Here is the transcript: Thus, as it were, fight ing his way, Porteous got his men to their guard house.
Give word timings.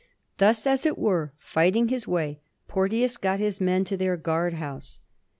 Thus, 0.39 0.65
as 0.65 0.87
it 0.87 0.97
were, 0.97 1.31
fight 1.37 1.75
ing 1.75 1.89
his 1.89 2.07
way, 2.07 2.39
Porteous 2.67 3.17
got 3.17 3.37
his 3.37 3.61
men 3.61 3.83
to 3.83 3.95
their 3.95 4.17
guard 4.17 4.55
house. 4.55 4.99